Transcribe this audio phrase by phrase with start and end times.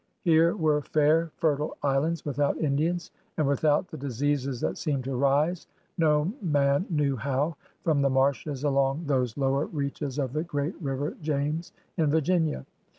[0.23, 5.67] Here were fair, fertile islands without Indians, and without the diseases that seemed to rise,
[5.95, 11.15] no man knew how, from the marshes along those lower reaches of the great river
[11.21, 12.65] James in Virginia.